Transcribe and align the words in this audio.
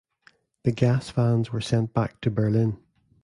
The 0.63 0.71
gas 0.71 1.11
vans 1.11 1.51
were 1.51 1.61
sent 1.61 1.93
back 1.93 2.21
to 2.21 2.31
Berlin. 2.31 2.79